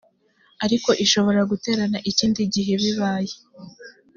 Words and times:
ariko 0.65 0.89
ishobora 1.03 1.41
guterana 1.51 1.97
ikindi 2.09 2.41
gihe 2.53 2.73
bibaye 2.83 3.33